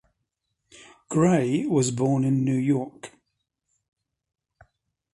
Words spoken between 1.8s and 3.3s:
born in York.